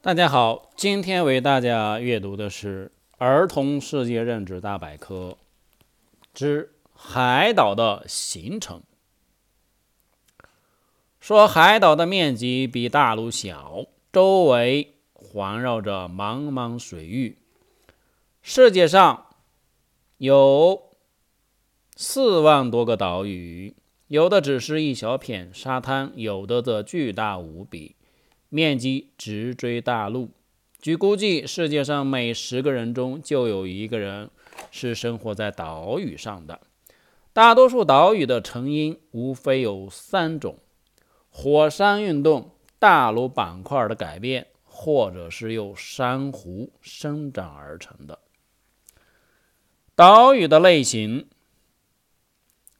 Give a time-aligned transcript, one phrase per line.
[0.00, 5.36] 大家好，今天为大家阅读的是《儿童世界认知大百科》
[6.32, 8.80] 之海岛的形成。
[11.18, 17.38] 说海岛的面积比大陆小，周围环绕着茫茫水域。
[18.40, 19.26] 世界上
[20.18, 20.92] 有
[21.96, 23.74] 四万多个岛屿，
[24.06, 27.96] 有的只是一小片沙滩，有的则巨大无比。
[28.48, 30.30] 面积直追大陆。
[30.80, 34.30] 据估计，世界上每十个人中就有一个人
[34.70, 36.60] 是生活在岛屿上的。
[37.32, 40.58] 大多数岛屿的成因无非有三种：
[41.30, 48.20] 火山运动、大陆板块的改变，或者是由珊瑚生长而成的。
[49.94, 51.26] 岛屿的类型，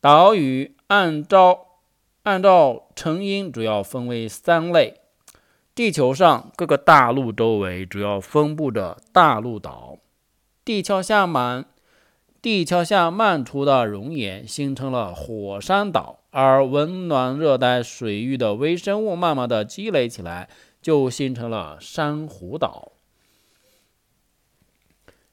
[0.00, 1.80] 岛屿按照
[2.22, 5.00] 按照成因主要分为三类。
[5.80, 9.96] 地球上各个大陆周围主要分布着大陆岛，
[10.62, 11.64] 地壳下漫
[12.42, 20.50] 地壳下漫出的熔岩形成了火山岛，而温暖热带水域的微生物慢慢的积累起来，
[20.82, 22.92] 就形成了珊瑚岛。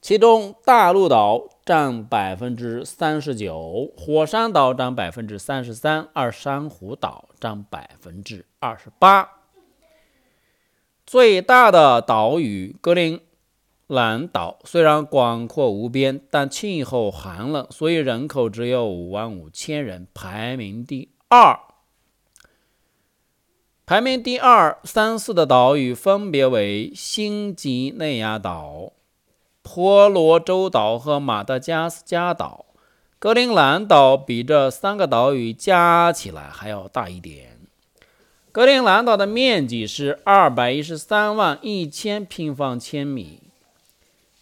[0.00, 9.37] 其中，大陆岛占百分之三十九，火山岛占百分之三十三，而珊瑚岛占百分之二十八。
[11.08, 13.22] 最大的岛屿格陵
[13.86, 21.58] 兰岛虽然广阔无边，但气候寒冷，所以人口只有五万五千人，排名第二。
[23.86, 28.92] 排名第二、三四的岛屿分别为新几内亚岛、
[29.62, 32.66] 婆罗洲岛和马达加斯加岛。
[33.18, 37.57] 格陵兰岛比这三个岛屿加起来还要大一点。
[38.58, 43.40] 格陵兰岛的面积是二百一十三万一千平方千米，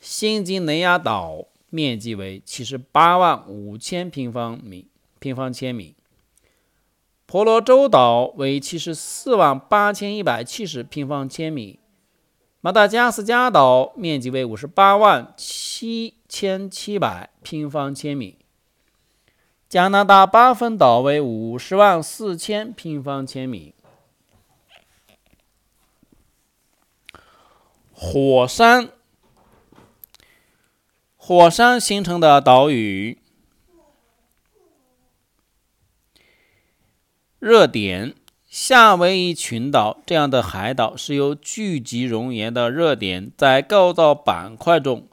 [0.00, 4.86] 新几内亚岛面积为七十八万五千平方米
[5.18, 5.94] 平方千米，
[7.26, 11.78] 婆罗洲岛为七十四万八千一百七十平方千米，
[12.62, 18.38] 马达加斯加岛面积为五十八万七千七百平方千米，
[19.68, 23.74] 加拿大巴芬岛为五十万四千平方千米。
[27.98, 28.90] 火山，
[31.16, 33.16] 火山形成的岛屿。
[37.38, 38.14] 热点，
[38.46, 45.08] 夏威夷群岛这样的海岛是由聚集熔岩的热点在构造板块中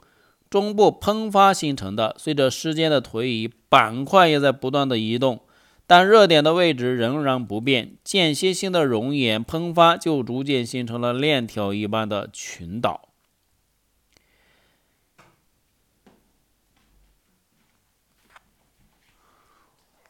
[0.50, 2.14] 中部喷发形成的。
[2.18, 5.40] 随着时间的推移，板块也在不断的移动。
[5.86, 13.08] 但热点的位置仍然不变，间歇性的熔岩喷发就逐渐形成了链条一般的群岛。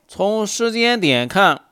[0.07, 1.65] 从时间点看，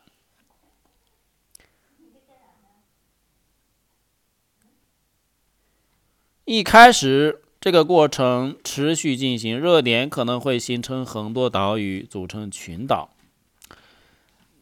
[6.44, 13.14] 一开始这个过程持续进行，热点可能会形成很多岛屿，组成群岛。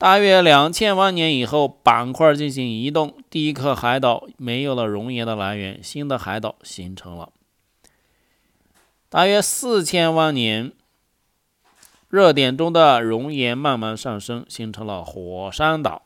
[0.00, 7.34] 大约两千万年以后，板块进行移动，第一颗海岛没有了熔岩的来源，新的海岛形成了。
[9.10, 10.72] 大约四千万年，
[12.08, 16.00] 热点中的熔岩慢慢上升，形成了火山岛。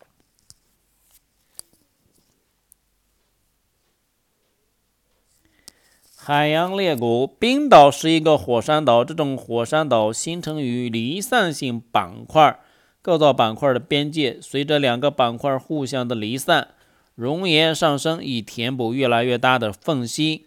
[6.16, 12.58] 海洋裂谷，冰岛是一个火山岛，这种火山岛形成于离散性板块。
[13.04, 16.68] 构造板块的边界随着两个板块互相的离散，
[17.14, 20.46] 熔岩上升以填补越来越大的缝隙，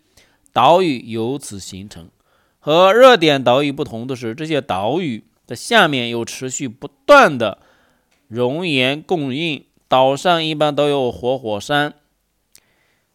[0.52, 2.10] 岛屿由此形成。
[2.58, 7.60] 和热点岛屿不同的是，这些岛屿的下面有持续不断的
[8.28, 11.94] 熔岩供应，岛上一般都有活火山。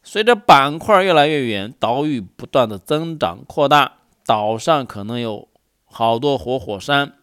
[0.05, 5.49] 随着板块越来越远，岛屿不断的增长扩大，岛上可能有
[5.85, 7.15] 好多活火山。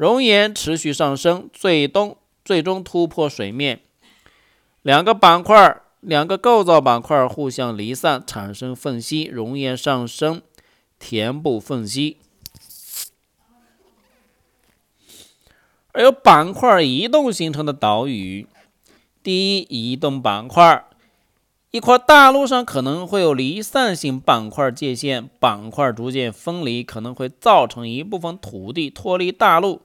[0.00, 3.82] 熔岩持续上升，最终最终突破水面。
[4.80, 10.40] 两个板块、两个构造板块互相离散，产生缝隙，熔岩上升，
[10.98, 12.16] 填补缝隙。
[15.92, 18.46] 而由板块移动形成的岛屿，
[19.22, 20.86] 第一移动板块。
[21.72, 29.82] 一块大陆上可能会有离散性板块界限，板块逐渐分离，可能会造成一部分土地脱离大陆。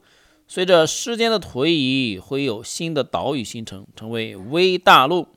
[0.47, 5.27] 随着时间的推移，会有新的岛屿形成，成为微大陆。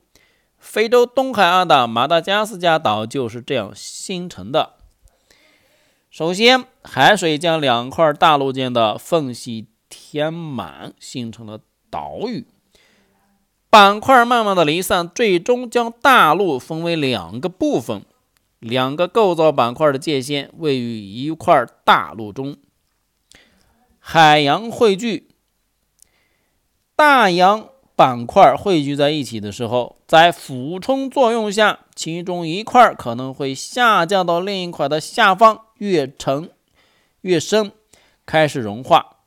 [0.58, 4.74] 非洲东海岸的马达加斯加岛就是这样形成的。
[6.10, 11.60] 首先，海水将两块大陆间的缝隙填满，形成了
[11.90, 12.46] 岛屿。
[13.70, 18.02] 板块慢慢的离散，最终将大陆分为两个部分。
[18.58, 22.56] 两个构造板块的界限位于一块大陆中。
[24.10, 25.28] 海洋汇聚，
[26.96, 36.50] 大洋板块汇聚在一起的时候，在俯冲作用下，其中一块可能会下降到另一块的下方，越沉
[37.20, 37.70] 越深，
[38.24, 39.18] 开始融化，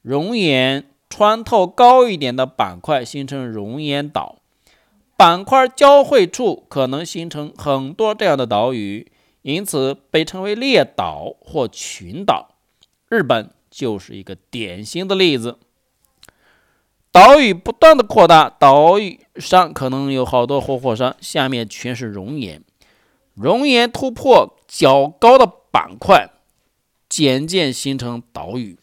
[0.00, 4.36] 熔岩穿透高一点的板块，形成熔岩岛。
[5.18, 12.54] 板块交汇处可能形成很多这样的岛屿，因此被称为列岛或群岛。
[13.10, 15.58] 日本就是一个典型的例子。
[17.12, 22.62] 岛屿不断的扩大，岛屿上可能有好多活火山，下面全是熔岩。
[23.34, 26.30] 熔岩突破较高的板块，
[27.08, 28.78] 渐渐形成岛屿。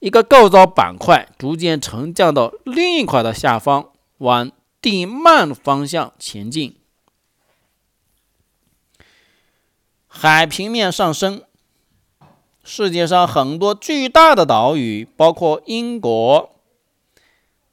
[0.00, 4.50] 一个构造板块逐渐沉降到另一块的下方，往。
[4.84, 6.76] 地幔方向前进，
[10.06, 11.42] 海平面上升。
[12.64, 16.50] 世界上很多巨大的岛屿，包括英国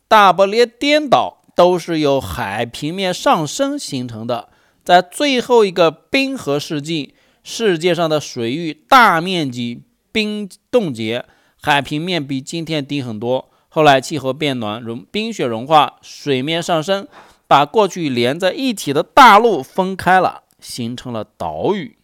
[0.10, 4.50] 大不列颠岛，都是由海平面上升形成的。
[4.84, 11.26] 在最后一个冰河世纪，世界上的水域大面积冰冻结，
[11.62, 13.50] 海平面比今天低很多。
[13.70, 17.08] 后来气候变暖，融冰雪融化，水面上升，
[17.48, 21.96] 把过去连在一起的大陆分开了，形成了岛屿。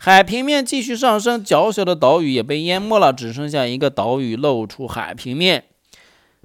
[0.00, 5.64] 海平面继续上升，较小的岛屿也被淹没了，只剩下一个岛屿露出海平面。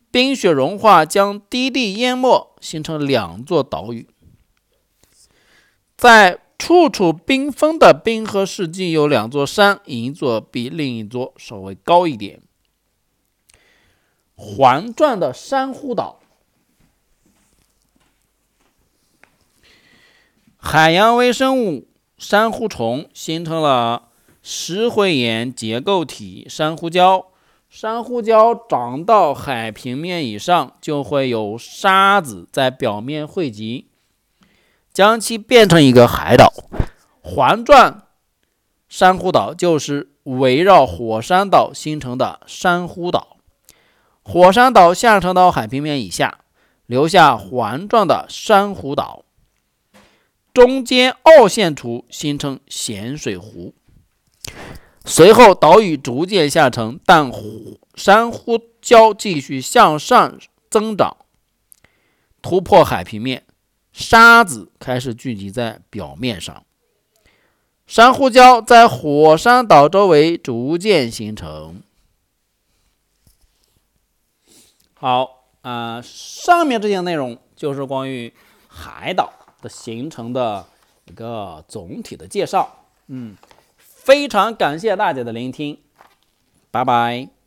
[0.09, 4.07] 冰雪融化将低地淹没，形成两座岛屿。
[5.95, 12.41] 在处处冰封的冰河世纪，有两座山，一座比另一座稍微高一点。
[14.35, 16.19] 环转的珊瑚岛，
[20.57, 21.87] 海洋微生物
[22.23, 24.03] 珊瑚虫形成了
[24.41, 27.25] 石灰岩结构体珊瑚礁。
[27.69, 33.89] 珊瑚礁长到海平面以上，就会有沙子在表面汇集，
[34.93, 36.53] 将其变成一个海岛。
[37.21, 38.03] 环转
[38.87, 43.35] 珊瑚岛就是围绕火山岛形成的珊瑚岛。
[44.21, 46.39] 火山岛下沉到海平面以下，
[46.85, 49.25] 留下环状的珊瑚岛，
[50.53, 53.73] 中间凹陷处形成咸水湖。
[55.03, 57.31] 随后岛屿逐渐下沉，但
[57.95, 60.39] 珊瑚礁继续向上
[60.69, 61.17] 增长，
[62.41, 63.43] 突破海平面，
[63.91, 66.63] 沙子开始聚集在表面上。
[67.85, 71.81] 珊瑚礁在火山岛周围逐渐形成。
[74.93, 78.33] 好啊，上面这些内容就是关于
[78.67, 79.33] 海岛
[79.63, 80.63] 的形成的
[81.05, 82.85] 一个总体的介绍。
[83.07, 83.35] 嗯，
[83.77, 85.79] 非常感谢大家的聆听，
[86.69, 87.42] 拜拜。